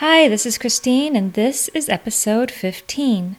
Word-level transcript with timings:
Hi, 0.00 0.28
this 0.28 0.44
is 0.44 0.58
Christine, 0.58 1.16
and 1.16 1.32
this 1.32 1.68
is 1.68 1.88
episode 1.88 2.50
15. 2.50 3.38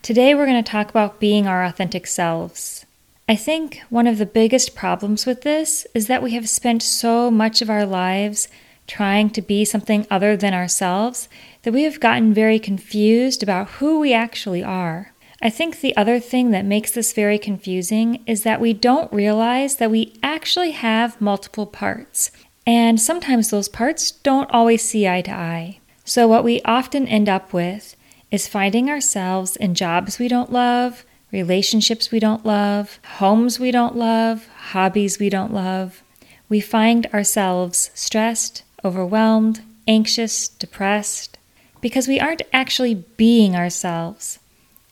Today 0.00 0.34
we're 0.34 0.46
going 0.46 0.64
to 0.64 0.70
talk 0.70 0.88
about 0.88 1.20
being 1.20 1.46
our 1.46 1.62
authentic 1.62 2.06
selves. 2.06 2.86
I 3.28 3.36
think 3.36 3.82
one 3.90 4.06
of 4.06 4.16
the 4.16 4.24
biggest 4.24 4.74
problems 4.74 5.26
with 5.26 5.42
this 5.42 5.86
is 5.92 6.06
that 6.06 6.22
we 6.22 6.30
have 6.30 6.48
spent 6.48 6.82
so 6.82 7.30
much 7.30 7.60
of 7.60 7.68
our 7.68 7.84
lives 7.84 8.48
trying 8.86 9.28
to 9.32 9.42
be 9.42 9.66
something 9.66 10.06
other 10.10 10.34
than 10.34 10.54
ourselves 10.54 11.28
that 11.62 11.74
we 11.74 11.82
have 11.82 12.00
gotten 12.00 12.32
very 12.32 12.58
confused 12.58 13.42
about 13.42 13.68
who 13.72 14.00
we 14.00 14.14
actually 14.14 14.64
are. 14.64 15.12
I 15.42 15.50
think 15.50 15.80
the 15.80 15.94
other 15.94 16.18
thing 16.18 16.52
that 16.52 16.64
makes 16.64 16.92
this 16.92 17.12
very 17.12 17.38
confusing 17.38 18.22
is 18.26 18.44
that 18.44 18.62
we 18.62 18.72
don't 18.72 19.12
realize 19.12 19.76
that 19.76 19.90
we 19.90 20.14
actually 20.22 20.70
have 20.70 21.20
multiple 21.20 21.66
parts, 21.66 22.30
and 22.66 22.98
sometimes 22.98 23.50
those 23.50 23.68
parts 23.68 24.10
don't 24.10 24.50
always 24.52 24.80
see 24.80 25.06
eye 25.06 25.20
to 25.20 25.30
eye. 25.30 25.80
So, 26.14 26.28
what 26.28 26.44
we 26.44 26.60
often 26.66 27.08
end 27.08 27.26
up 27.26 27.54
with 27.54 27.96
is 28.30 28.46
finding 28.46 28.90
ourselves 28.90 29.56
in 29.56 29.74
jobs 29.74 30.18
we 30.18 30.28
don't 30.28 30.52
love, 30.52 31.06
relationships 31.32 32.10
we 32.10 32.20
don't 32.20 32.44
love, 32.44 32.98
homes 33.16 33.58
we 33.58 33.70
don't 33.70 33.96
love, 33.96 34.46
hobbies 34.72 35.18
we 35.18 35.30
don't 35.30 35.54
love. 35.54 36.02
We 36.50 36.60
find 36.60 37.06
ourselves 37.14 37.90
stressed, 37.94 38.62
overwhelmed, 38.84 39.62
anxious, 39.88 40.48
depressed, 40.48 41.38
because 41.80 42.06
we 42.06 42.20
aren't 42.20 42.42
actually 42.52 43.06
being 43.16 43.56
ourselves. 43.56 44.38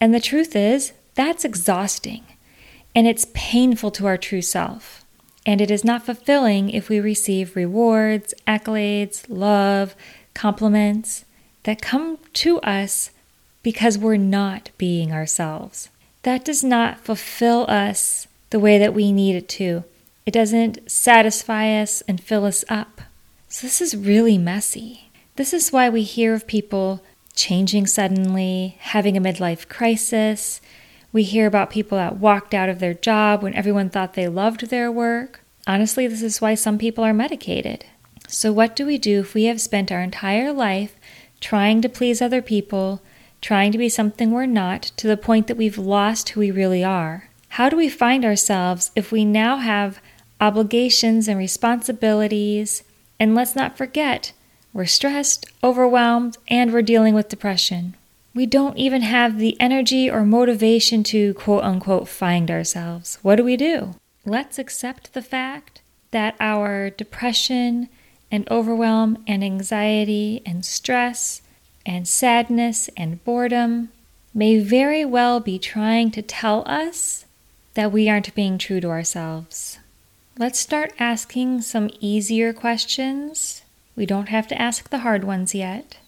And 0.00 0.14
the 0.14 0.20
truth 0.20 0.56
is, 0.56 0.94
that's 1.16 1.44
exhausting, 1.44 2.24
and 2.94 3.06
it's 3.06 3.26
painful 3.34 3.90
to 3.90 4.06
our 4.06 4.16
true 4.16 4.40
self. 4.40 5.04
And 5.44 5.60
it 5.60 5.70
is 5.70 5.84
not 5.84 6.06
fulfilling 6.06 6.70
if 6.70 6.88
we 6.88 6.98
receive 6.98 7.56
rewards, 7.56 8.32
accolades, 8.46 9.24
love, 9.28 9.94
compliments 10.34 11.24
that 11.64 11.82
come 11.82 12.18
to 12.34 12.60
us 12.60 13.10
because 13.62 13.98
we're 13.98 14.16
not 14.16 14.70
being 14.78 15.12
ourselves. 15.12 15.88
That 16.22 16.44
does 16.44 16.62
not 16.64 17.00
fulfill 17.00 17.66
us 17.68 18.26
the 18.50 18.60
way 18.60 18.78
that 18.78 18.94
we 18.94 19.12
need 19.12 19.36
it 19.36 19.48
to. 19.50 19.84
It 20.26 20.32
doesn't 20.32 20.90
satisfy 20.90 21.80
us 21.80 22.02
and 22.02 22.20
fill 22.20 22.44
us 22.44 22.64
up. 22.68 23.00
So, 23.48 23.66
this 23.66 23.80
is 23.80 23.96
really 23.96 24.38
messy. 24.38 25.10
This 25.36 25.52
is 25.52 25.72
why 25.72 25.88
we 25.88 26.02
hear 26.02 26.34
of 26.34 26.46
people 26.46 27.02
changing 27.34 27.86
suddenly, 27.86 28.76
having 28.80 29.16
a 29.16 29.20
midlife 29.20 29.68
crisis. 29.68 30.60
We 31.12 31.22
hear 31.22 31.46
about 31.46 31.70
people 31.70 31.98
that 31.98 32.18
walked 32.18 32.54
out 32.54 32.68
of 32.68 32.78
their 32.78 32.94
job 32.94 33.42
when 33.42 33.54
everyone 33.54 33.90
thought 33.90 34.14
they 34.14 34.28
loved 34.28 34.68
their 34.68 34.92
work. 34.92 35.40
Honestly, 35.66 36.06
this 36.06 36.22
is 36.22 36.40
why 36.40 36.54
some 36.54 36.78
people 36.78 37.02
are 37.02 37.14
medicated. 37.14 37.86
So, 38.32 38.52
what 38.52 38.76
do 38.76 38.86
we 38.86 38.96
do 38.96 39.20
if 39.20 39.34
we 39.34 39.44
have 39.44 39.60
spent 39.60 39.90
our 39.90 40.00
entire 40.00 40.52
life 40.52 40.94
trying 41.40 41.82
to 41.82 41.88
please 41.88 42.22
other 42.22 42.40
people, 42.40 43.02
trying 43.40 43.72
to 43.72 43.78
be 43.78 43.88
something 43.88 44.30
we're 44.30 44.46
not, 44.46 44.82
to 44.98 45.08
the 45.08 45.16
point 45.16 45.48
that 45.48 45.56
we've 45.56 45.78
lost 45.78 46.28
who 46.30 46.40
we 46.40 46.52
really 46.52 46.84
are? 46.84 47.28
How 47.50 47.68
do 47.68 47.76
we 47.76 47.88
find 47.88 48.24
ourselves 48.24 48.92
if 48.94 49.10
we 49.10 49.24
now 49.24 49.56
have 49.56 50.00
obligations 50.40 51.26
and 51.26 51.38
responsibilities? 51.38 52.84
And 53.18 53.34
let's 53.34 53.56
not 53.56 53.76
forget, 53.76 54.32
we're 54.72 54.86
stressed, 54.86 55.46
overwhelmed, 55.64 56.38
and 56.46 56.72
we're 56.72 56.82
dealing 56.82 57.14
with 57.14 57.28
depression. 57.28 57.96
We 58.32 58.46
don't 58.46 58.78
even 58.78 59.02
have 59.02 59.38
the 59.38 59.60
energy 59.60 60.08
or 60.08 60.24
motivation 60.24 61.02
to 61.04 61.34
quote 61.34 61.64
unquote 61.64 62.06
find 62.06 62.48
ourselves. 62.48 63.18
What 63.22 63.36
do 63.36 63.44
we 63.44 63.56
do? 63.56 63.96
Let's 64.24 64.56
accept 64.56 65.14
the 65.14 65.22
fact 65.22 65.82
that 66.12 66.36
our 66.38 66.90
depression 66.90 67.88
and 68.30 68.50
overwhelm 68.50 69.22
and 69.26 69.42
anxiety 69.42 70.42
and 70.46 70.64
stress 70.64 71.42
and 71.84 72.06
sadness 72.06 72.88
and 72.96 73.22
boredom 73.24 73.90
may 74.32 74.58
very 74.58 75.04
well 75.04 75.40
be 75.40 75.58
trying 75.58 76.10
to 76.12 76.22
tell 76.22 76.62
us 76.66 77.24
that 77.74 77.92
we 77.92 78.08
aren't 78.08 78.34
being 78.34 78.58
true 78.58 78.80
to 78.80 78.88
ourselves. 78.88 79.78
Let's 80.38 80.58
start 80.58 80.92
asking 80.98 81.62
some 81.62 81.90
easier 82.00 82.52
questions. 82.52 83.62
We 83.96 84.06
don't 84.06 84.28
have 84.28 84.46
to 84.48 84.60
ask 84.60 84.88
the 84.88 85.00
hard 85.00 85.24
ones 85.24 85.54
yet. 85.54 85.98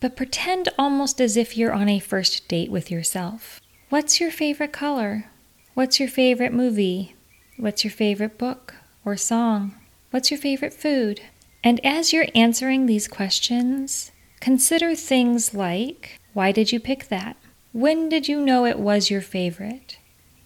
But 0.00 0.16
pretend 0.16 0.68
almost 0.78 1.20
as 1.20 1.36
if 1.36 1.56
you're 1.56 1.72
on 1.72 1.88
a 1.88 1.98
first 1.98 2.48
date 2.48 2.70
with 2.70 2.90
yourself. 2.90 3.60
What's 3.90 4.20
your 4.20 4.30
favorite 4.30 4.72
color? 4.72 5.26
What's 5.74 6.00
your 6.00 6.08
favorite 6.08 6.52
movie? 6.52 7.14
What's 7.56 7.84
your 7.84 7.90
favorite 7.90 8.38
book 8.38 8.74
or 9.04 9.16
song? 9.16 9.74
What's 10.10 10.30
your 10.30 10.38
favorite 10.38 10.72
food? 10.72 11.20
And 11.62 11.84
as 11.84 12.12
you're 12.12 12.28
answering 12.34 12.86
these 12.86 13.08
questions, 13.08 14.12
consider 14.40 14.94
things 14.94 15.54
like 15.54 16.18
why 16.32 16.52
did 16.52 16.72
you 16.72 16.78
pick 16.78 17.08
that? 17.08 17.36
When 17.72 18.08
did 18.08 18.28
you 18.28 18.40
know 18.40 18.64
it 18.64 18.78
was 18.78 19.10
your 19.10 19.20
favorite? 19.20 19.98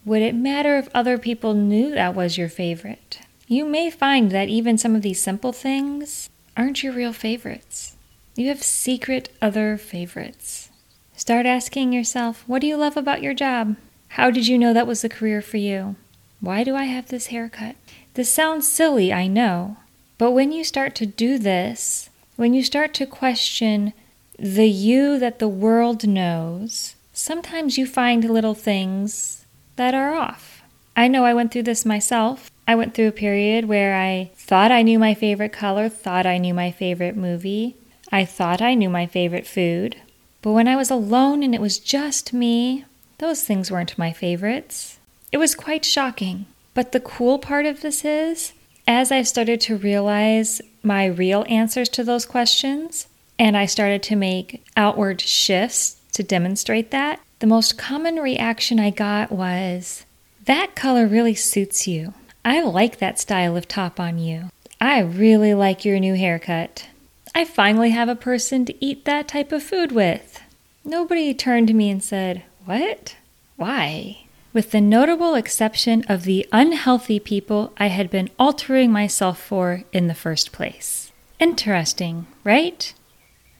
Would 0.04 0.22
it 0.22 0.34
matter 0.34 0.76
if 0.76 0.88
other 0.94 1.19
people 1.19 1.54
knew 1.54 1.91
that 1.91 2.14
was 2.14 2.36
your 2.36 2.48
favorite? 2.48 3.20
You 3.47 3.64
may 3.64 3.91
find 3.91 4.30
that 4.30 4.48
even 4.48 4.78
some 4.78 4.94
of 4.94 5.02
these 5.02 5.20
simple 5.20 5.52
things 5.52 6.30
aren't 6.56 6.82
your 6.82 6.92
real 6.92 7.12
favorites. 7.12 7.96
You 8.34 8.48
have 8.48 8.62
secret 8.62 9.28
other 9.41 9.76
favorites. 9.76 10.70
Start 11.16 11.46
asking 11.46 11.92
yourself, 11.92 12.44
what 12.46 12.60
do 12.60 12.66
you 12.66 12.76
love 12.76 12.96
about 12.96 13.22
your 13.22 13.34
job? 13.34 13.76
How 14.08 14.31
did 14.31 14.46
you 14.46 14.58
know 14.58 14.72
that 14.72 14.86
was 14.86 15.02
the 15.02 15.08
career 15.08 15.41
for 15.41 15.58
you? 15.58 15.96
Why 16.41 16.64
do 16.64 16.75
I 16.75 16.84
have 16.84 17.08
this 17.08 17.28
haircut? 17.28 17.76
This 18.14 18.31
sounds 18.31 18.70
silly, 18.70 19.12
I 19.12 19.26
know, 19.26 19.76
but 20.19 20.32
when 20.32 20.52
you 20.52 20.64
start 20.64 20.94
to 20.97 21.06
do 21.06 21.38
this, 21.38 22.10
when 22.36 22.54
you 22.54 22.62
start 22.62 22.94
to 22.94 23.06
question 23.06 23.92
the 24.38 24.69
you 24.69 25.19
that 25.19 25.38
the 25.38 25.48
world 25.48 26.06
knows, 26.06 26.94
sometimes 27.12 27.78
you 27.78 27.86
find 27.86 28.25
little 28.25 28.54
things 28.54 29.44
that 29.76 29.94
are 29.94 30.14
off. 30.14 30.62
I 30.97 31.08
know 31.08 31.25
I 31.25 31.34
went 31.34 31.52
through 31.52 31.64
this 31.64 31.84
myself. 31.84 32.50
I 32.66 32.75
went 32.75 32.94
through 32.94 33.08
a 33.08 33.12
period 33.12 33.66
where 33.66 33.94
I 33.94 34.30
thought 34.36 34.72
I 34.72 34.82
knew 34.82 34.98
my 34.98 35.14
favorite 35.14 35.52
color, 35.52 35.88
thought 35.88 36.26
I 36.26 36.38
knew 36.38 36.54
my 36.54 36.70
favorite 36.70 37.16
movie, 37.16 37.76
I 38.10 38.25
thought 38.25 38.62
I 38.62 38.75
knew 38.75 38.88
my 38.88 39.06
favorite 39.06 39.46
food. 39.46 39.96
But 40.41 40.52
when 40.52 40.69
I 40.69 40.76
was 40.76 40.91
alone 40.91 41.42
and 41.42 41.54
it 41.54 41.60
was 41.60 41.78
just 41.78 42.32
me, 42.32 42.84
those 43.19 43.44
things 43.44 43.70
weren't 43.70 43.98
my 43.98 44.12
favorites. 44.12 44.98
It 45.32 45.38
was 45.38 45.54
quite 45.54 45.84
shocking. 45.84 46.46
But 46.75 46.92
the 46.92 47.00
cool 47.00 47.38
part 47.38 47.66
of 47.66 47.81
this 47.81 48.04
is, 48.04 48.52
as 48.86 49.10
I 49.10 49.22
started 49.22 49.60
to 49.62 49.76
realize 49.76 50.60
my 50.82 51.06
real 51.06 51.44
answers 51.48 51.88
to 51.90 52.04
those 52.04 52.26
questions, 52.26 53.08
and 53.38 53.56
I 53.56 53.66
started 53.66 54.02
to 54.04 54.16
make 54.16 54.64
outward 54.76 55.20
shifts 55.20 55.96
to 56.12 56.22
demonstrate 56.22 56.90
that, 56.90 57.20
the 57.40 57.46
most 57.46 57.76
common 57.76 58.16
reaction 58.16 58.78
I 58.78 58.90
got 58.90 59.32
was, 59.32 60.04
That 60.44 60.74
color 60.74 61.06
really 61.06 61.34
suits 61.34 61.88
you. 61.88 62.14
I 62.44 62.62
like 62.62 62.98
that 62.98 63.18
style 63.18 63.56
of 63.56 63.66
top 63.66 63.98
on 63.98 64.18
you. 64.18 64.50
I 64.80 65.00
really 65.00 65.54
like 65.54 65.84
your 65.84 65.98
new 65.98 66.14
haircut. 66.14 66.87
I 67.34 67.44
finally 67.44 67.90
have 67.90 68.08
a 68.08 68.14
person 68.14 68.64
to 68.66 68.84
eat 68.84 69.06
that 69.06 69.28
type 69.28 69.50
of 69.50 69.62
food 69.62 69.92
with. 69.92 70.40
Nobody 70.84 71.32
turned 71.32 71.69
to 71.69 71.75
me 71.75 71.90
and 71.90 72.04
said, 72.04 72.44
What? 72.64 73.16
Why? 73.56 74.24
With 74.54 74.70
the 74.70 74.80
notable 74.80 75.34
exception 75.34 76.04
of 76.08 76.22
the 76.22 76.46
unhealthy 76.52 77.18
people 77.18 77.72
I 77.76 77.88
had 77.88 78.08
been 78.08 78.30
altering 78.38 78.90
myself 78.90 79.38
for 79.38 79.82
in 79.92 80.06
the 80.06 80.14
first 80.14 80.52
place. 80.52 81.12
Interesting, 81.40 82.26
right? 82.44 82.94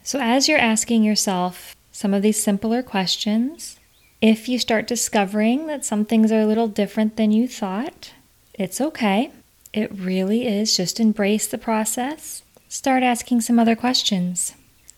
So, 0.05 0.21
as 0.21 0.49
you're 0.49 0.59
asking 0.59 1.03
yourself 1.03 1.75
some 1.91 2.15
of 2.15 2.23
these 2.23 2.43
simpler 2.43 2.83
questions, 2.83 3.79
if 4.23 4.49
you 4.49 4.59
start 4.59 4.87
discovering 4.87 5.67
that 5.67 5.85
some 5.85 6.05
things 6.05 6.31
are 6.31 6.41
a 6.41 6.47
little 6.47 6.69
different 6.69 7.17
than 7.17 7.33
you 7.33 7.49
thought, 7.49 8.13
it's 8.55 8.81
okay. 8.81 9.31
It 9.73 9.93
really 9.93 10.47
is. 10.47 10.77
Just 10.77 11.01
embrace 11.01 11.49
the 11.49 11.59
process. 11.59 12.43
Start 12.69 13.03
asking 13.03 13.41
some 13.41 13.59
other 13.59 13.75
questions. 13.75 14.55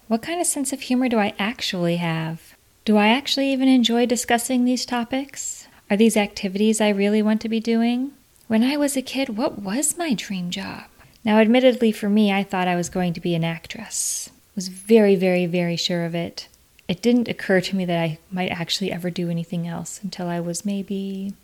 What 0.08 0.22
kind 0.22 0.40
of 0.40 0.46
sense 0.46 0.72
of 0.72 0.82
humor 0.82 1.08
do 1.08 1.18
I 1.18 1.34
actually 1.38 1.96
have? 1.96 2.54
Do 2.84 2.98
I 2.98 3.08
actually 3.08 3.50
even 3.52 3.68
enjoy 3.68 4.06
discussing 4.06 4.64
these 4.64 4.84
topics? 4.84 5.65
Are 5.88 5.96
these 5.96 6.16
activities 6.16 6.80
I 6.80 6.88
really 6.88 7.22
want 7.22 7.40
to 7.42 7.48
be 7.48 7.60
doing? 7.60 8.12
When 8.48 8.64
I 8.64 8.76
was 8.76 8.96
a 8.96 9.02
kid, 9.02 9.36
what 9.36 9.60
was 9.60 9.96
my 9.96 10.14
dream 10.14 10.50
job? 10.50 10.84
Now, 11.24 11.38
admittedly, 11.38 11.92
for 11.92 12.08
me, 12.08 12.32
I 12.32 12.42
thought 12.42 12.68
I 12.68 12.76
was 12.76 12.88
going 12.88 13.12
to 13.14 13.20
be 13.20 13.34
an 13.34 13.44
actress. 13.44 14.30
Was 14.54 14.68
very, 14.68 15.16
very, 15.16 15.46
very 15.46 15.76
sure 15.76 16.04
of 16.04 16.14
it. 16.14 16.48
it 16.88 17.02
didn't 17.02 17.28
occur 17.28 17.60
to 17.60 17.76
me 17.76 17.84
that 17.84 18.00
I 18.00 18.18
might 18.30 18.50
actually 18.50 18.92
ever 18.92 19.10
do 19.10 19.28
anything 19.28 19.66
else 19.66 20.00
until 20.02 20.28
I 20.28 20.40
was 20.40 20.64
maybe 20.64 21.34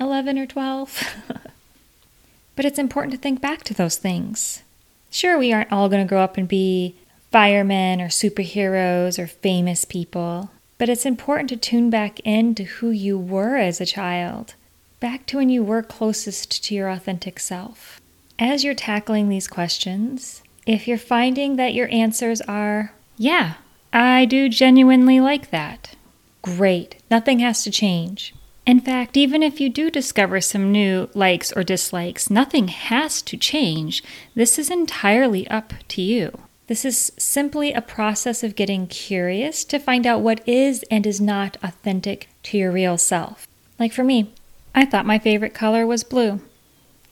11 0.00 0.38
or 0.38 0.46
12. 0.46 1.14
but 2.56 2.64
it's 2.64 2.78
important 2.78 3.12
to 3.12 3.18
think 3.18 3.40
back 3.40 3.62
to 3.64 3.74
those 3.74 3.96
things. 3.96 4.62
Sure, 5.10 5.38
we 5.38 5.52
aren't 5.52 5.72
all 5.72 5.88
going 5.88 6.04
to 6.04 6.08
grow 6.08 6.20
up 6.20 6.36
and 6.36 6.48
be 6.48 6.96
firemen 7.30 8.00
or 8.00 8.08
superheroes 8.08 9.18
or 9.18 9.26
famous 9.26 9.84
people, 9.84 10.50
but 10.78 10.88
it's 10.88 11.06
important 11.06 11.48
to 11.50 11.56
tune 11.56 11.90
back 11.90 12.20
in 12.24 12.54
to 12.54 12.64
who 12.64 12.90
you 12.90 13.18
were 13.18 13.56
as 13.56 13.80
a 13.80 13.86
child, 13.86 14.54
back 15.00 15.26
to 15.26 15.36
when 15.36 15.48
you 15.48 15.62
were 15.62 15.82
closest 15.82 16.64
to 16.64 16.74
your 16.74 16.88
authentic 16.88 17.38
self. 17.38 18.00
As 18.38 18.64
you're 18.64 18.74
tackling 18.74 19.28
these 19.28 19.46
questions, 19.46 20.42
if 20.66 20.88
you're 20.88 20.98
finding 20.98 21.56
that 21.56 21.74
your 21.74 21.88
answers 21.92 22.40
are, 22.42 22.92
yeah, 23.16 23.54
I 23.92 24.24
do 24.24 24.48
genuinely 24.48 25.20
like 25.20 25.50
that, 25.50 25.94
great, 26.42 26.96
nothing 27.10 27.38
has 27.38 27.62
to 27.64 27.70
change. 27.70 28.34
In 28.66 28.80
fact, 28.80 29.16
even 29.16 29.42
if 29.42 29.60
you 29.60 29.68
do 29.68 29.90
discover 29.90 30.40
some 30.40 30.72
new 30.72 31.10
likes 31.14 31.52
or 31.52 31.62
dislikes, 31.62 32.30
nothing 32.30 32.68
has 32.68 33.20
to 33.22 33.36
change. 33.36 34.02
This 34.34 34.58
is 34.58 34.70
entirely 34.70 35.46
up 35.48 35.74
to 35.88 36.02
you. 36.02 36.40
This 36.66 36.84
is 36.86 37.12
simply 37.18 37.72
a 37.72 37.82
process 37.82 38.42
of 38.42 38.56
getting 38.56 38.86
curious 38.86 39.64
to 39.64 39.78
find 39.78 40.06
out 40.06 40.22
what 40.22 40.46
is 40.48 40.82
and 40.90 41.06
is 41.06 41.20
not 41.20 41.58
authentic 41.62 42.28
to 42.44 42.56
your 42.56 42.72
real 42.72 42.96
self. 42.96 43.46
Like 43.78 43.92
for 43.92 44.02
me, 44.02 44.32
I 44.74 44.86
thought 44.86 45.04
my 45.04 45.18
favorite 45.18 45.52
color 45.52 45.86
was 45.86 46.04
blue. 46.04 46.40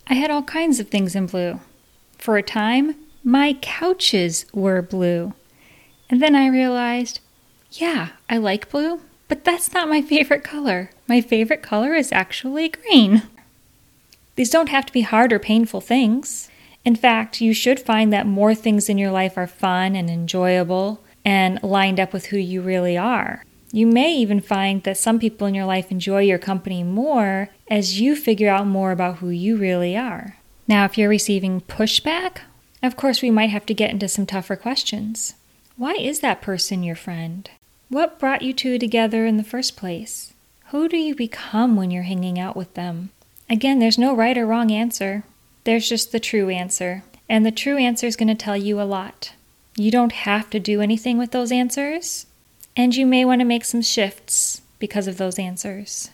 I 0.06 0.14
had 0.14 0.31
all 0.31 0.43
kinds 0.43 0.81
of 0.81 0.88
things 0.88 1.14
in 1.14 1.26
blue. 1.26 1.60
For 2.16 2.38
a 2.38 2.43
time, 2.43 2.96
my 3.22 3.52
couches 3.60 4.46
were 4.54 4.81
blue. 4.81 5.34
And 6.08 6.22
then 6.22 6.34
I 6.34 6.46
realized, 6.46 7.20
yeah, 7.70 8.10
I 8.31 8.38
like 8.38 8.70
blue, 8.70 9.00
but 9.28 9.44
that's 9.44 9.72
not 9.72 9.88
my 9.88 10.00
favorite 10.02 10.44
color. 10.44 10.90
My 11.06 11.20
favorite 11.20 11.62
color 11.62 11.94
is 11.94 12.10
actually 12.10 12.70
green. 12.70 13.22
These 14.37 14.50
don't 14.50 14.70
have 14.70 14.87
to 14.87 14.93
be 14.93 15.02
hard 15.02 15.32
or 15.32 15.38
painful 15.38 15.82
things. 15.82 16.48
In 16.84 16.96
fact, 16.96 17.40
you 17.40 17.55
should 17.55 17.79
find 17.79 18.12
that 18.12 18.26
more 18.26 18.55
things 18.55 18.88
in 18.88 18.99
your 18.99 19.11
life 19.11 19.37
are 19.37 19.46
fun 19.46 19.94
and 19.94 20.11
enjoyable 20.11 21.02
and 21.25 21.62
lined 21.62 22.00
up 22.00 22.12
with 22.12 22.26
who 22.26 22.37
you 22.37 22.61
really 22.61 22.96
are. 22.96 23.44
You 23.73 23.87
may 23.87 24.14
even 24.17 24.40
find 24.40 24.82
that 24.82 24.99
some 24.99 25.19
people 25.19 25.46
in 25.46 25.55
your 25.55 25.64
life 25.64 25.90
enjoy 25.90 26.23
your 26.23 26.38
company 26.38 26.82
more 26.82 27.49
as 27.70 28.00
you 28.00 28.14
figure 28.14 28.50
out 28.50 28.67
more 28.67 28.93
about 28.93 29.19
who 29.19 29.31
you 29.31 29.56
really 29.56 29.96
are. 29.96 30.37
Now, 30.69 30.84
if 30.84 30.99
you're 30.99 31.08
receiving 31.08 31.62
pushback, 31.62 32.38
of 32.82 32.96
course, 32.96 33.23
we 33.23 33.31
might 33.31 33.50
have 33.50 33.64
to 33.67 33.75
get 33.75 33.90
into 33.90 34.08
some 34.08 34.26
tougher 34.26 34.56
questions. 34.56 35.34
Why 35.76 35.93
is 35.93 36.20
that 36.20 36.43
person 36.43 36.82
your 36.82 36.96
friend? 36.96 37.49
What 37.88 38.19
brought 38.19 38.43
you 38.43 38.52
two 38.52 38.79
together 38.79 39.25
in 39.25 39.37
the 39.37 39.44
first 39.44 39.76
place? 39.76 40.32
Who 40.70 40.88
do 40.88 40.96
you 40.96 41.14
become 41.14 41.76
when 41.76 41.90
you're 41.90 42.02
hanging 42.02 42.38
out 42.38 42.56
with 42.56 42.75
them? 42.75 43.11
Again, 43.49 43.79
there's 43.79 43.99
no 43.99 44.14
right 44.14 44.37
or 44.37 44.46
wrong 44.46 44.70
answer. 44.70 45.25
There's 45.64 45.88
just 45.88 46.12
the 46.12 46.20
true 46.20 46.49
answer. 46.49 47.05
And 47.29 47.47
the 47.47 47.50
true 47.50 47.76
answer 47.76 48.06
is 48.06 48.17
going 48.17 48.29
to 48.29 48.35
tell 48.35 48.56
you 48.56 48.81
a 48.81 48.85
lot. 48.85 49.32
You 49.76 49.91
don't 49.91 50.12
have 50.12 50.50
to 50.50 50.61
do 50.61 50.81
anything 50.81 51.17
with 51.17 51.31
those 51.31 51.50
answers, 51.50 52.26
and 52.76 52.94
you 52.94 53.06
may 53.06 53.25
want 53.25 53.41
to 53.41 53.47
make 53.47 53.64
some 53.64 53.82
shifts 53.82 54.61
because 54.79 55.06
of 55.06 55.17
those 55.17 55.38
answers. 55.38 56.11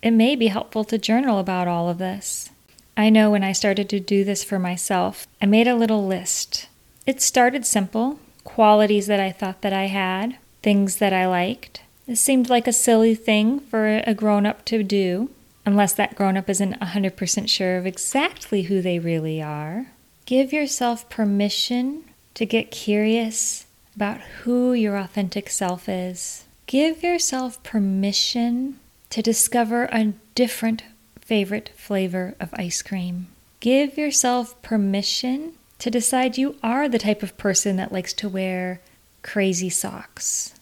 It 0.00 0.12
may 0.12 0.36
be 0.36 0.46
helpful 0.46 0.84
to 0.84 0.96
journal 0.96 1.38
about 1.38 1.68
all 1.68 1.88
of 1.90 1.98
this. 1.98 2.50
I 2.96 3.10
know 3.10 3.30
when 3.30 3.44
I 3.44 3.52
started 3.52 3.88
to 3.90 4.00
do 4.00 4.24
this 4.24 4.42
for 4.42 4.58
myself, 4.58 5.26
I 5.42 5.46
made 5.46 5.68
a 5.68 5.76
little 5.76 6.06
list. 6.06 6.68
It 7.06 7.20
started 7.20 7.66
simple 7.66 8.18
qualities 8.44 9.06
that 9.06 9.20
I 9.20 9.32
thought 9.32 9.60
that 9.62 9.72
I 9.72 9.86
had, 9.86 10.38
things 10.62 10.96
that 10.96 11.12
I 11.12 11.26
liked. 11.26 11.82
It 12.06 12.16
seemed 12.16 12.48
like 12.48 12.66
a 12.66 12.72
silly 12.72 13.14
thing 13.14 13.60
for 13.60 14.02
a 14.06 14.14
grown 14.14 14.46
up 14.46 14.64
to 14.66 14.82
do, 14.82 15.30
unless 15.68 15.92
that 15.92 16.14
grown 16.14 16.38
up 16.38 16.48
isn't 16.48 16.80
100% 16.80 17.48
sure 17.48 17.76
of 17.76 17.86
exactly 17.86 18.62
who 18.62 18.80
they 18.80 18.98
really 18.98 19.42
are. 19.42 19.86
Give 20.24 20.50
yourself 20.50 21.10
permission 21.10 22.04
to 22.32 22.46
get 22.46 22.70
curious 22.70 23.66
about 23.94 24.20
who 24.42 24.72
your 24.72 24.96
authentic 24.96 25.50
self 25.50 25.86
is. 25.86 26.46
Give 26.66 27.02
yourself 27.02 27.62
permission 27.62 28.80
to 29.10 29.20
discover 29.20 29.84
a 29.92 30.14
different 30.34 30.84
favorite 31.20 31.70
flavor 31.76 32.34
of 32.40 32.54
ice 32.54 32.80
cream. 32.80 33.26
Give 33.60 33.98
yourself 33.98 34.60
permission 34.62 35.52
to 35.80 35.90
decide 35.90 36.38
you 36.38 36.56
are 36.62 36.88
the 36.88 36.98
type 36.98 37.22
of 37.22 37.36
person 37.36 37.76
that 37.76 37.92
likes 37.92 38.14
to 38.14 38.28
wear 38.28 38.80
crazy 39.22 39.68
socks. 39.68 40.54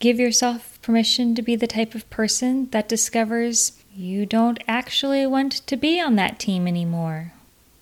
Give 0.00 0.18
yourself 0.18 0.80
permission 0.82 1.36
to 1.36 1.42
be 1.42 1.54
the 1.54 1.68
type 1.68 1.94
of 1.94 2.10
person 2.10 2.68
that 2.70 2.88
discovers 2.88 3.79
you 3.94 4.26
don't 4.26 4.62
actually 4.68 5.26
want 5.26 5.52
to 5.52 5.76
be 5.76 6.00
on 6.00 6.16
that 6.16 6.38
team 6.38 6.66
anymore. 6.66 7.32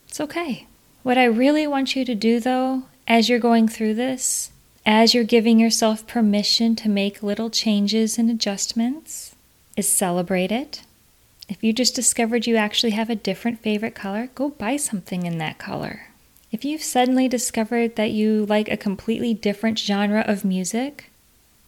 It's 0.08 0.20
okay. 0.20 0.66
What 1.02 1.18
I 1.18 1.24
really 1.24 1.66
want 1.66 1.94
you 1.94 2.04
to 2.04 2.14
do, 2.14 2.40
though, 2.40 2.84
as 3.06 3.28
you're 3.28 3.38
going 3.38 3.68
through 3.68 3.94
this, 3.94 4.50
as 4.84 5.14
you're 5.14 5.24
giving 5.24 5.60
yourself 5.60 6.06
permission 6.06 6.74
to 6.76 6.88
make 6.88 7.22
little 7.22 7.50
changes 7.50 8.18
and 8.18 8.30
adjustments, 8.30 9.34
is 9.76 9.88
celebrate 9.88 10.50
it. 10.50 10.82
If 11.48 11.62
you 11.62 11.72
just 11.72 11.94
discovered 11.94 12.46
you 12.46 12.56
actually 12.56 12.90
have 12.90 13.08
a 13.08 13.14
different 13.14 13.60
favorite 13.60 13.94
color, 13.94 14.28
go 14.34 14.50
buy 14.50 14.76
something 14.76 15.24
in 15.24 15.38
that 15.38 15.58
color. 15.58 16.08
If 16.50 16.64
you've 16.64 16.82
suddenly 16.82 17.28
discovered 17.28 17.96
that 17.96 18.10
you 18.10 18.46
like 18.46 18.70
a 18.70 18.76
completely 18.76 19.34
different 19.34 19.78
genre 19.78 20.24
of 20.26 20.44
music, 20.44 21.10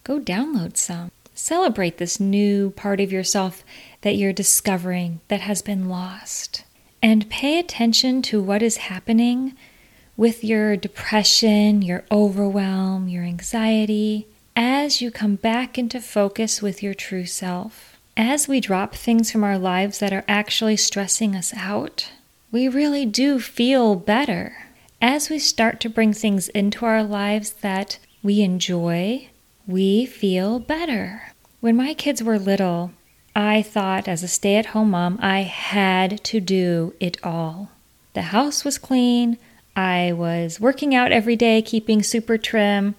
go 0.03 0.19
download 0.19 0.77
some. 0.77 1.11
Celebrate 1.33 1.97
this 1.97 2.19
new 2.19 2.71
part 2.71 2.99
of 2.99 3.11
yourself 3.11 3.63
that 4.01 4.15
you're 4.15 4.33
discovering 4.33 5.21
that 5.27 5.41
has 5.41 5.61
been 5.61 5.89
lost. 5.89 6.63
And 7.01 7.29
pay 7.29 7.57
attention 7.59 8.21
to 8.23 8.41
what 8.41 8.61
is 8.61 8.77
happening 8.77 9.53
with 10.17 10.43
your 10.43 10.75
depression, 10.75 11.81
your 11.81 12.03
overwhelm, 12.11 13.07
your 13.07 13.23
anxiety, 13.23 14.27
as 14.55 15.01
you 15.01 15.09
come 15.09 15.35
back 15.35 15.77
into 15.77 15.99
focus 15.99 16.61
with 16.61 16.83
your 16.83 16.93
true 16.93 17.25
self. 17.25 17.97
As 18.17 18.47
we 18.47 18.59
drop 18.59 18.93
things 18.93 19.31
from 19.31 19.43
our 19.43 19.57
lives 19.57 19.99
that 19.99 20.13
are 20.13 20.25
actually 20.27 20.77
stressing 20.77 21.35
us 21.35 21.53
out, 21.55 22.11
we 22.51 22.67
really 22.67 23.05
do 23.05 23.39
feel 23.39 23.95
better 23.95 24.67
as 25.01 25.29
we 25.29 25.39
start 25.39 25.79
to 25.79 25.89
bring 25.89 26.13
things 26.13 26.47
into 26.49 26.85
our 26.85 27.03
lives 27.03 27.53
that 27.61 27.97
we 28.21 28.41
enjoy, 28.41 29.29
we 29.65 30.05
feel 30.05 30.59
better. 30.59 31.33
When 31.59 31.75
my 31.75 31.95
kids 31.95 32.21
were 32.21 32.37
little, 32.37 32.91
I 33.35 33.61
thought 33.61 34.07
as 34.07 34.23
a 34.23 34.27
stay 34.27 34.55
at 34.55 34.67
home 34.67 34.91
mom, 34.91 35.17
I 35.21 35.41
had 35.41 36.23
to 36.25 36.39
do 36.39 36.93
it 36.99 37.17
all. 37.23 37.71
The 38.13 38.23
house 38.23 38.65
was 38.65 38.77
clean. 38.77 39.37
I 39.75 40.11
was 40.11 40.59
working 40.59 40.93
out 40.93 41.13
every 41.13 41.37
day, 41.37 41.61
keeping 41.61 42.03
super 42.03 42.37
trim. 42.37 42.95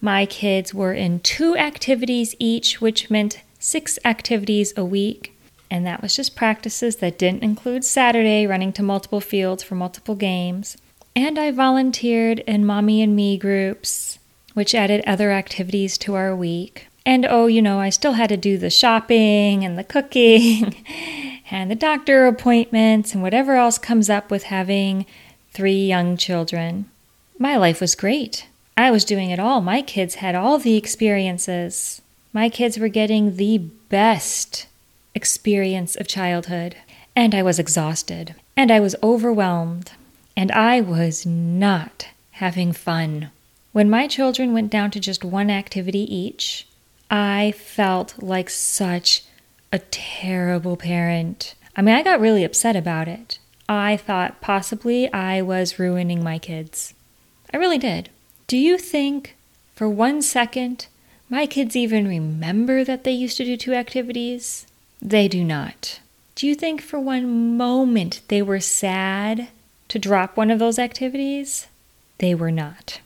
My 0.00 0.26
kids 0.26 0.74
were 0.74 0.92
in 0.92 1.20
two 1.20 1.56
activities 1.56 2.34
each, 2.40 2.80
which 2.80 3.08
meant 3.08 3.42
six 3.60 3.98
activities 4.04 4.72
a 4.76 4.84
week. 4.84 5.36
And 5.70 5.86
that 5.86 6.02
was 6.02 6.16
just 6.16 6.34
practices 6.34 6.96
that 6.96 7.18
didn't 7.18 7.44
include 7.44 7.84
Saturday 7.84 8.46
running 8.46 8.72
to 8.74 8.82
multiple 8.82 9.20
fields 9.20 9.62
for 9.62 9.76
multiple 9.76 10.16
games. 10.16 10.76
And 11.14 11.38
I 11.38 11.50
volunteered 11.50 12.40
in 12.40 12.66
Mommy 12.66 13.02
and 13.02 13.14
Me 13.14 13.36
groups, 13.36 14.18
which 14.54 14.74
added 14.74 15.04
other 15.06 15.30
activities 15.30 15.98
to 15.98 16.14
our 16.14 16.34
week. 16.34 16.87
And 17.06 17.26
oh, 17.28 17.46
you 17.46 17.62
know, 17.62 17.80
I 17.80 17.90
still 17.90 18.12
had 18.12 18.28
to 18.28 18.36
do 18.36 18.58
the 18.58 18.70
shopping 18.70 19.64
and 19.64 19.78
the 19.78 19.84
cooking 19.84 20.84
and 21.50 21.70
the 21.70 21.74
doctor 21.74 22.26
appointments 22.26 23.14
and 23.14 23.22
whatever 23.22 23.54
else 23.54 23.78
comes 23.78 24.10
up 24.10 24.30
with 24.30 24.44
having 24.44 25.06
three 25.52 25.86
young 25.86 26.16
children. 26.16 26.90
My 27.38 27.56
life 27.56 27.80
was 27.80 27.94
great. 27.94 28.46
I 28.76 28.90
was 28.90 29.04
doing 29.04 29.30
it 29.30 29.40
all. 29.40 29.60
My 29.60 29.82
kids 29.82 30.16
had 30.16 30.34
all 30.34 30.58
the 30.58 30.76
experiences. 30.76 32.00
My 32.32 32.48
kids 32.48 32.78
were 32.78 32.88
getting 32.88 33.36
the 33.36 33.58
best 33.58 34.66
experience 35.14 35.96
of 35.96 36.06
childhood. 36.06 36.76
And 37.16 37.34
I 37.34 37.42
was 37.42 37.58
exhausted. 37.58 38.36
And 38.56 38.70
I 38.70 38.78
was 38.78 38.94
overwhelmed 39.02 39.92
and 40.36 40.52
I 40.52 40.80
was 40.80 41.26
not 41.26 42.06
having 42.30 42.72
fun. 42.72 43.32
When 43.72 43.90
my 43.90 44.06
children 44.06 44.52
went 44.52 44.70
down 44.70 44.92
to 44.92 45.00
just 45.00 45.24
one 45.24 45.50
activity 45.50 46.02
each, 46.14 46.67
I 47.10 47.52
felt 47.56 48.22
like 48.22 48.50
such 48.50 49.24
a 49.72 49.78
terrible 49.78 50.76
parent. 50.76 51.54
I 51.76 51.82
mean, 51.82 51.94
I 51.94 52.02
got 52.02 52.20
really 52.20 52.44
upset 52.44 52.76
about 52.76 53.08
it. 53.08 53.38
I 53.68 53.96
thought 53.96 54.40
possibly 54.40 55.12
I 55.12 55.42
was 55.42 55.78
ruining 55.78 56.22
my 56.22 56.38
kids. 56.38 56.94
I 57.52 57.56
really 57.56 57.78
did. 57.78 58.08
Do 58.46 58.56
you 58.56 58.78
think 58.78 59.36
for 59.74 59.88
one 59.88 60.22
second 60.22 60.86
my 61.30 61.46
kids 61.46 61.76
even 61.76 62.08
remember 62.08 62.84
that 62.84 63.04
they 63.04 63.12
used 63.12 63.36
to 63.36 63.44
do 63.44 63.56
two 63.56 63.74
activities? 63.74 64.66
They 65.00 65.28
do 65.28 65.44
not. 65.44 66.00
Do 66.34 66.46
you 66.46 66.54
think 66.54 66.80
for 66.80 66.98
one 66.98 67.56
moment 67.56 68.22
they 68.28 68.40
were 68.40 68.60
sad 68.60 69.48
to 69.88 69.98
drop 69.98 70.36
one 70.36 70.50
of 70.50 70.58
those 70.58 70.78
activities? 70.78 71.66
They 72.18 72.34
were 72.34 72.50
not. 72.50 73.00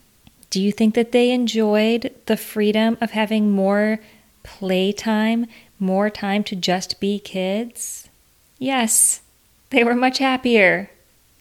Do 0.53 0.61
you 0.61 0.71
think 0.71 0.95
that 0.97 1.13
they 1.13 1.31
enjoyed 1.31 2.15
the 2.27 2.37
freedom 2.37 2.99
of 3.01 3.13
having 3.13 3.51
more 3.53 4.01
playtime, 4.43 5.47
more 5.79 6.11
time 6.11 6.45
to 6.45 6.55
just 6.55 7.01
be 7.01 7.19
kids? 7.19 8.11
Yes, 8.59 9.23
they 9.71 9.83
were 9.83 9.95
much 9.95 10.19
happier. 10.19 10.91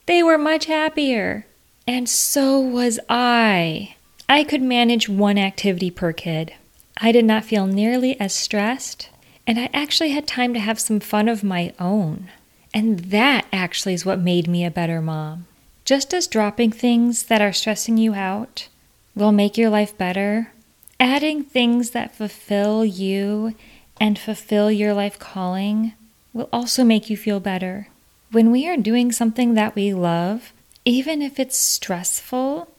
They 0.05 0.23
were 0.23 0.37
much 0.37 0.63
happier. 0.67 1.45
And 1.85 2.07
so 2.07 2.57
was 2.57 3.01
I. 3.09 3.95
I 4.29 4.45
could 4.45 4.61
manage 4.61 5.09
one 5.09 5.37
activity 5.37 5.91
per 5.91 6.13
kid. 6.13 6.53
I 6.95 7.11
did 7.11 7.25
not 7.25 7.43
feel 7.43 7.67
nearly 7.67 8.17
as 8.17 8.31
stressed, 8.31 9.09
and 9.45 9.59
I 9.59 9.69
actually 9.73 10.11
had 10.11 10.25
time 10.25 10.53
to 10.53 10.59
have 10.61 10.79
some 10.79 11.01
fun 11.01 11.27
of 11.27 11.43
my 11.43 11.73
own. 11.79 12.31
And 12.73 12.99
that 13.11 13.45
actually 13.51 13.93
is 13.93 14.05
what 14.05 14.19
made 14.19 14.47
me 14.47 14.63
a 14.63 14.71
better 14.71 15.01
mom. 15.01 15.47
Just 15.83 16.13
as 16.13 16.27
dropping 16.27 16.71
things 16.71 17.23
that 17.23 17.41
are 17.41 17.51
stressing 17.51 17.97
you 17.97 18.13
out 18.13 18.69
will 19.15 19.31
make 19.31 19.57
your 19.57 19.69
life 19.69 19.97
better, 19.97 20.51
adding 20.99 21.43
things 21.43 21.91
that 21.91 22.15
fulfill 22.15 22.85
you 22.85 23.55
and 23.99 24.17
fulfill 24.17 24.71
your 24.71 24.93
life 24.93 25.19
calling 25.19 25.93
will 26.33 26.49
also 26.51 26.83
make 26.83 27.09
you 27.09 27.17
feel 27.17 27.39
better. 27.39 27.87
When 28.31 28.51
we 28.51 28.67
are 28.67 28.77
doing 28.77 29.11
something 29.11 29.53
that 29.55 29.75
we 29.75 29.93
love, 29.93 30.53
even 30.85 31.21
if 31.21 31.39
it's 31.39 31.57
stressful, 31.57 32.69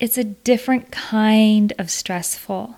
it's 0.00 0.18
a 0.18 0.24
different 0.24 0.90
kind 0.90 1.72
of 1.78 1.90
stressful. 1.90 2.76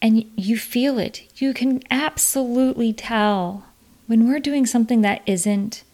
And 0.00 0.24
you 0.36 0.56
feel 0.58 0.98
it. 0.98 1.22
You 1.36 1.54
can 1.54 1.82
absolutely 1.90 2.92
tell. 2.92 3.66
When 4.06 4.28
we're 4.28 4.40
doing 4.40 4.66
something 4.66 5.00
that 5.02 5.22
isn't 5.26 5.84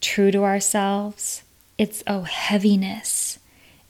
true 0.00 0.30
to 0.30 0.44
ourselves, 0.44 1.42
it's 1.78 2.02
a 2.06 2.24
heaviness. 2.24 3.38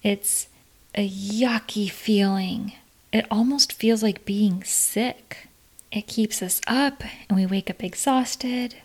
It's 0.03 0.49
a 0.95 1.09
yucky 1.09 1.91
feeling. 1.91 2.73
It 3.13 3.27
almost 3.31 3.73
feels 3.73 4.03
like 4.03 4.25
being 4.25 4.65
sick. 4.65 5.49
It 5.93 6.07
keeps 6.07 6.43
us 6.43 6.61
up 6.67 7.03
and 7.29 7.37
we 7.37 7.47
wake 7.47 7.71
up 7.71 7.83
exhausted. 7.83 8.77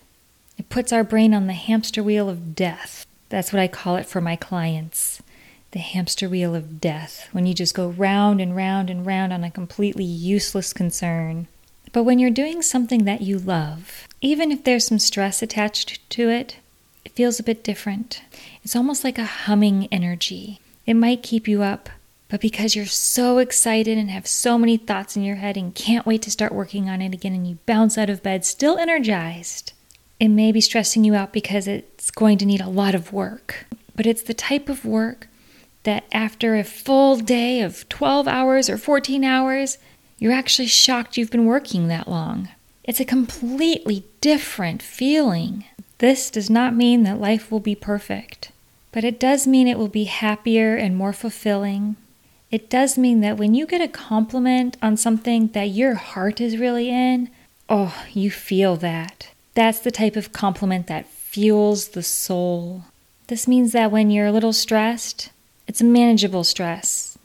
It 0.58 0.68
puts 0.68 0.92
our 0.92 1.04
brain 1.04 1.34
on 1.34 1.46
the 1.46 1.52
hamster 1.52 2.02
wheel 2.02 2.28
of 2.28 2.54
death. 2.54 3.06
That's 3.28 3.52
what 3.52 3.60
I 3.60 3.68
call 3.68 3.96
it 3.96 4.06
for 4.06 4.20
my 4.20 4.36
clients 4.36 5.22
the 5.72 5.78
hamster 5.78 6.28
wheel 6.28 6.54
of 6.54 6.80
death, 6.80 7.28
when 7.32 7.46
you 7.46 7.54
just 7.54 7.74
go 7.74 7.90
round 7.90 8.40
and 8.40 8.56
round 8.56 8.90
and 8.90 9.06
round 9.06 9.32
on 9.32 9.44
a 9.44 9.50
completely 9.50 10.04
useless 10.04 10.72
concern. 10.72 11.46
But 11.92 12.04
when 12.04 12.18
you're 12.18 12.30
doing 12.30 12.62
something 12.62 13.04
that 13.04 13.20
you 13.20 13.38
love, 13.38 14.08
even 14.20 14.50
if 14.50 14.64
there's 14.64 14.86
some 14.86 14.98
stress 14.98 15.42
attached 15.42 16.08
to 16.10 16.28
it, 16.28 16.56
it 17.04 17.12
feels 17.12 17.38
a 17.38 17.44
bit 17.44 17.62
different. 17.62 18.22
It's 18.64 18.76
almost 18.76 19.04
like 19.04 19.18
a 19.18 19.24
humming 19.24 19.88
energy. 19.92 20.60
It 20.86 20.94
might 20.94 21.22
keep 21.22 21.46
you 21.46 21.62
up, 21.62 21.88
but 22.30 22.40
because 22.40 22.76
you're 22.76 22.86
so 22.86 23.38
excited 23.38 23.98
and 23.98 24.08
have 24.08 24.26
so 24.26 24.56
many 24.56 24.76
thoughts 24.76 25.16
in 25.16 25.24
your 25.24 25.36
head 25.36 25.56
and 25.56 25.74
can't 25.74 26.06
wait 26.06 26.22
to 26.22 26.30
start 26.30 26.52
working 26.52 26.88
on 26.88 27.02
it 27.02 27.12
again, 27.12 27.34
and 27.34 27.46
you 27.46 27.58
bounce 27.66 27.98
out 27.98 28.08
of 28.08 28.22
bed 28.22 28.44
still 28.44 28.78
energized, 28.78 29.72
it 30.20 30.28
may 30.28 30.52
be 30.52 30.60
stressing 30.60 31.02
you 31.02 31.14
out 31.14 31.32
because 31.32 31.66
it's 31.66 32.10
going 32.12 32.38
to 32.38 32.46
need 32.46 32.60
a 32.60 32.68
lot 32.68 32.94
of 32.94 33.12
work. 33.12 33.66
But 33.96 34.06
it's 34.06 34.22
the 34.22 34.32
type 34.32 34.68
of 34.68 34.84
work 34.84 35.26
that 35.82 36.04
after 36.12 36.56
a 36.56 36.62
full 36.62 37.16
day 37.16 37.62
of 37.62 37.88
12 37.88 38.28
hours 38.28 38.70
or 38.70 38.78
14 38.78 39.24
hours, 39.24 39.78
you're 40.18 40.32
actually 40.32 40.68
shocked 40.68 41.16
you've 41.16 41.30
been 41.30 41.46
working 41.46 41.88
that 41.88 42.08
long. 42.08 42.48
It's 42.84 43.00
a 43.00 43.04
completely 43.04 44.04
different 44.20 44.82
feeling. 44.82 45.64
This 45.98 46.30
does 46.30 46.48
not 46.48 46.76
mean 46.76 47.02
that 47.02 47.20
life 47.20 47.50
will 47.50 47.60
be 47.60 47.74
perfect, 47.74 48.52
but 48.92 49.04
it 49.04 49.18
does 49.18 49.46
mean 49.46 49.66
it 49.66 49.78
will 49.78 49.88
be 49.88 50.04
happier 50.04 50.76
and 50.76 50.96
more 50.96 51.12
fulfilling. 51.12 51.96
It 52.50 52.68
does 52.68 52.98
mean 52.98 53.20
that 53.20 53.36
when 53.36 53.54
you 53.54 53.66
get 53.66 53.80
a 53.80 53.88
compliment 53.88 54.76
on 54.82 54.96
something 54.96 55.48
that 55.48 55.68
your 55.68 55.94
heart 55.94 56.40
is 56.40 56.58
really 56.58 56.90
in, 56.90 57.30
oh, 57.68 58.04
you 58.12 58.30
feel 58.30 58.76
that. 58.76 59.28
That's 59.54 59.78
the 59.78 59.92
type 59.92 60.16
of 60.16 60.32
compliment 60.32 60.88
that 60.88 61.06
fuels 61.06 61.88
the 61.88 62.02
soul. 62.02 62.84
This 63.28 63.46
means 63.46 63.70
that 63.72 63.92
when 63.92 64.10
you're 64.10 64.26
a 64.26 64.32
little 64.32 64.52
stressed, 64.52 65.30
it's 65.68 65.80
a 65.80 65.84
manageable 65.84 66.42
stress, 66.42 67.16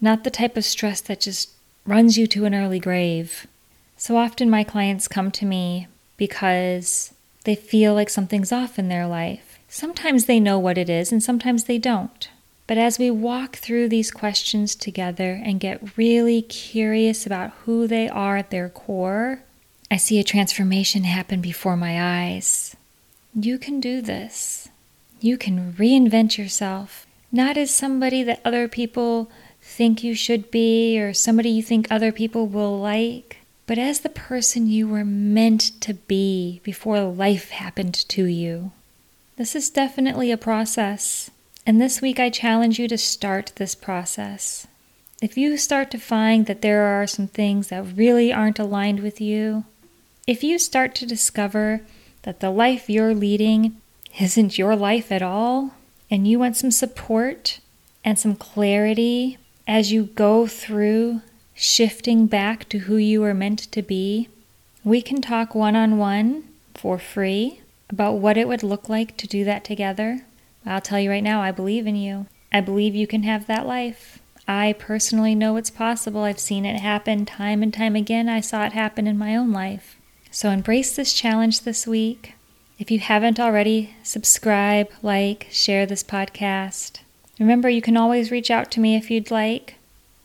not 0.00 0.22
the 0.22 0.30
type 0.30 0.56
of 0.56 0.64
stress 0.64 1.00
that 1.00 1.20
just 1.20 1.50
runs 1.84 2.16
you 2.16 2.28
to 2.28 2.44
an 2.44 2.54
early 2.54 2.78
grave. 2.78 3.48
So 3.96 4.16
often 4.16 4.48
my 4.48 4.62
clients 4.62 5.08
come 5.08 5.32
to 5.32 5.44
me 5.44 5.88
because 6.16 7.12
they 7.42 7.56
feel 7.56 7.94
like 7.94 8.10
something's 8.10 8.52
off 8.52 8.78
in 8.78 8.88
their 8.88 9.08
life. 9.08 9.58
Sometimes 9.68 10.26
they 10.26 10.38
know 10.38 10.60
what 10.60 10.78
it 10.78 10.88
is, 10.88 11.10
and 11.10 11.20
sometimes 11.20 11.64
they 11.64 11.78
don't. 11.78 12.28
But 12.68 12.78
as 12.78 12.98
we 12.98 13.10
walk 13.10 13.56
through 13.56 13.88
these 13.88 14.10
questions 14.10 14.76
together 14.76 15.40
and 15.42 15.58
get 15.58 15.96
really 15.96 16.42
curious 16.42 17.24
about 17.26 17.50
who 17.64 17.88
they 17.88 18.08
are 18.08 18.36
at 18.36 18.50
their 18.50 18.68
core, 18.68 19.40
I 19.90 19.96
see 19.96 20.20
a 20.20 20.24
transformation 20.24 21.04
happen 21.04 21.40
before 21.40 21.78
my 21.78 22.28
eyes. 22.28 22.76
You 23.34 23.58
can 23.58 23.80
do 23.80 24.02
this. 24.02 24.68
You 25.18 25.38
can 25.38 25.72
reinvent 25.72 26.36
yourself, 26.36 27.06
not 27.32 27.56
as 27.56 27.74
somebody 27.74 28.22
that 28.22 28.42
other 28.44 28.68
people 28.68 29.30
think 29.62 30.04
you 30.04 30.14
should 30.14 30.50
be 30.50 31.00
or 31.00 31.14
somebody 31.14 31.48
you 31.48 31.62
think 31.62 31.88
other 31.90 32.12
people 32.12 32.46
will 32.46 32.78
like, 32.78 33.38
but 33.66 33.78
as 33.78 34.00
the 34.00 34.10
person 34.10 34.66
you 34.66 34.86
were 34.86 35.04
meant 35.06 35.80
to 35.80 35.94
be 35.94 36.60
before 36.64 37.00
life 37.00 37.48
happened 37.48 37.94
to 37.94 38.24
you. 38.24 38.72
This 39.36 39.56
is 39.56 39.70
definitely 39.70 40.30
a 40.30 40.36
process, 40.36 41.30
and 41.68 41.78
this 41.78 42.00
week 42.00 42.18
I 42.18 42.30
challenge 42.30 42.78
you 42.78 42.88
to 42.88 42.96
start 42.96 43.52
this 43.56 43.74
process. 43.74 44.66
If 45.20 45.36
you 45.36 45.58
start 45.58 45.90
to 45.90 45.98
find 45.98 46.46
that 46.46 46.62
there 46.62 46.84
are 46.84 47.06
some 47.06 47.26
things 47.26 47.68
that 47.68 47.94
really 47.94 48.32
aren't 48.32 48.58
aligned 48.58 49.00
with 49.00 49.20
you, 49.20 49.64
if 50.26 50.42
you 50.42 50.58
start 50.58 50.94
to 50.94 51.04
discover 51.04 51.82
that 52.22 52.40
the 52.40 52.48
life 52.48 52.88
you're 52.88 53.14
leading 53.14 53.76
isn't 54.18 54.56
your 54.56 54.76
life 54.76 55.12
at 55.12 55.20
all, 55.20 55.74
and 56.10 56.26
you 56.26 56.38
want 56.38 56.56
some 56.56 56.70
support 56.70 57.60
and 58.02 58.18
some 58.18 58.34
clarity 58.34 59.36
as 59.66 59.92
you 59.92 60.04
go 60.04 60.46
through 60.46 61.20
shifting 61.54 62.26
back 62.26 62.66
to 62.70 62.78
who 62.78 62.96
you 62.96 63.22
are 63.24 63.34
meant 63.34 63.70
to 63.72 63.82
be, 63.82 64.30
we 64.84 65.02
can 65.02 65.20
talk 65.20 65.54
one 65.54 65.76
on 65.76 65.98
one 65.98 66.44
for 66.72 66.98
free 66.98 67.60
about 67.90 68.14
what 68.14 68.38
it 68.38 68.48
would 68.48 68.62
look 68.62 68.88
like 68.88 69.18
to 69.18 69.26
do 69.26 69.44
that 69.44 69.64
together. 69.64 70.22
I'll 70.68 70.80
tell 70.80 71.00
you 71.00 71.10
right 71.10 71.22
now, 71.22 71.40
I 71.40 71.50
believe 71.50 71.86
in 71.86 71.96
you. 71.96 72.26
I 72.52 72.60
believe 72.60 72.94
you 72.94 73.06
can 73.06 73.24
have 73.24 73.46
that 73.46 73.66
life. 73.66 74.20
I 74.46 74.74
personally 74.78 75.34
know 75.34 75.56
it's 75.56 75.70
possible. 75.70 76.22
I've 76.22 76.38
seen 76.38 76.64
it 76.64 76.80
happen 76.80 77.26
time 77.26 77.62
and 77.62 77.72
time 77.72 77.94
again. 77.94 78.28
I 78.28 78.40
saw 78.40 78.64
it 78.64 78.72
happen 78.72 79.06
in 79.06 79.18
my 79.18 79.36
own 79.36 79.52
life. 79.52 79.96
So 80.30 80.50
embrace 80.50 80.96
this 80.96 81.12
challenge 81.12 81.62
this 81.62 81.86
week. 81.86 82.34
If 82.78 82.90
you 82.90 83.00
haven't 83.00 83.40
already, 83.40 83.94
subscribe, 84.02 84.88
like, 85.02 85.48
share 85.50 85.84
this 85.84 86.04
podcast. 86.04 87.00
Remember, 87.38 87.68
you 87.68 87.82
can 87.82 87.96
always 87.96 88.30
reach 88.30 88.50
out 88.50 88.70
to 88.72 88.80
me 88.80 88.96
if 88.96 89.10
you'd 89.10 89.30
like. 89.30 89.74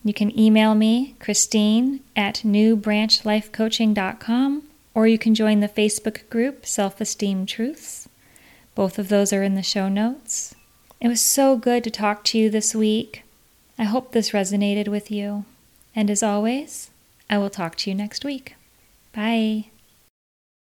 You 0.04 0.14
can 0.14 0.38
email 0.38 0.76
me, 0.76 1.16
Christine, 1.20 2.02
at 2.16 2.42
newbranchlifecoaching.com, 2.46 4.64
or 4.94 5.08
you 5.08 5.18
can 5.18 5.34
join 5.34 5.62
the 5.62 5.70
Facebook 5.70 6.30
group, 6.30 6.66
Self 6.66 7.00
Esteem 7.02 7.46
Truths. 7.46 8.03
Both 8.76 8.98
of 8.98 9.10
those 9.10 9.32
are 9.32 9.44
in 9.44 9.56
the 9.56 9.64
show 9.64 9.90
notes. 9.90 10.56
It 11.00 11.08
was 11.08 11.22
so 11.22 11.58
good 11.58 11.84
to 11.84 11.92
talk 11.92 12.24
to 12.26 12.38
you 12.38 12.50
this 12.50 12.74
week. 12.74 13.24
I 13.78 13.84
hope 13.84 14.12
this 14.12 14.32
resonated 14.32 14.88
with 14.88 15.12
you. 15.12 15.46
And 15.96 16.10
as 16.10 16.24
always, 16.24 16.90
I 17.30 17.38
will 17.38 17.50
talk 17.50 17.76
to 17.78 17.90
you 17.90 17.96
next 17.96 18.24
week. 18.24 18.56
Bye. 19.14 19.66